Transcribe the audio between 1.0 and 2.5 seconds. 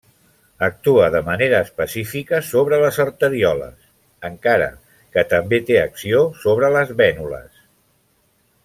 de manera específica